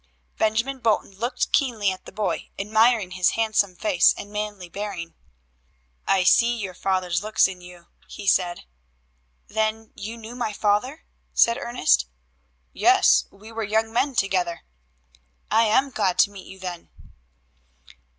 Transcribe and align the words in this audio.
Benjamin 0.39 0.79
Bolton 0.79 1.11
looked 1.11 1.51
keenly 1.51 1.91
at 1.91 2.05
the 2.05 2.11
boy, 2.11 2.49
admiring 2.57 3.11
his 3.11 3.33
handsome 3.37 3.75
face 3.75 4.15
and 4.17 4.31
manly 4.33 4.67
bearing. 4.67 5.13
"I 6.07 6.23
see 6.23 6.57
your 6.57 6.73
father's 6.73 7.21
looks 7.21 7.47
in 7.47 7.61
you," 7.61 7.85
he 8.07 8.25
said. 8.25 8.63
"Then 9.47 9.91
you 9.93 10.17
knew 10.17 10.33
my 10.35 10.53
father?" 10.53 11.05
said 11.35 11.59
Ernest. 11.59 12.07
"Yes. 12.73 13.25
We 13.29 13.51
were 13.51 13.61
young 13.63 13.93
men 13.93 14.15
together." 14.15 14.63
"I 15.51 15.65
am 15.65 15.91
glad 15.91 16.17
to 16.21 16.31
meet 16.31 16.47
you, 16.47 16.57
then." 16.57 16.89